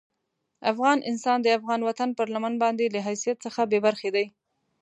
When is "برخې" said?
3.85-4.09